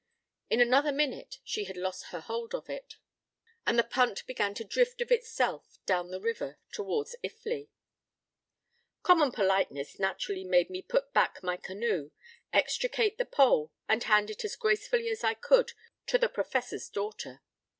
In 0.49 0.59
another 0.59 0.91
minute 0.91 1.37
she 1.43 1.65
had 1.65 1.77
lost 1.77 2.05
her 2.05 2.21
hold 2.21 2.55
of 2.55 2.71
it, 2.71 2.95
and 3.67 3.77
the 3.77 3.83
punt 3.83 4.25
began 4.25 4.55
to 4.55 4.63
drift 4.63 4.99
of 4.99 5.11
itself 5.11 5.77
down 5.85 6.09
the 6.09 6.19
river 6.19 6.57
towards 6.71 7.15
Iffley. 7.23 7.67
Common 9.03 9.31
politeness 9.31 9.99
naturally 9.99 10.43
made 10.43 10.71
me 10.71 10.81
put 10.81 11.13
back 11.13 11.43
my 11.43 11.55
canoe, 11.55 12.09
extricate 12.51 13.19
the 13.19 13.25
pole, 13.25 13.71
and 13.87 14.03
hand 14.05 14.31
it 14.31 14.43
as 14.43 14.55
gracefully 14.55 15.07
as 15.09 15.23
I 15.23 15.35
could 15.35 15.73
to 16.07 16.17
the 16.17 16.29
Professor's 16.29 16.89
daughter. 16.89 17.43